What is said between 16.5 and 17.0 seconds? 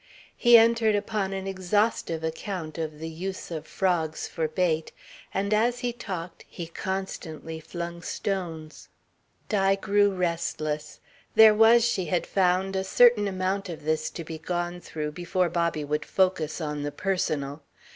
on the